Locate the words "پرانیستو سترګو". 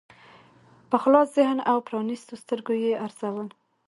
1.87-2.73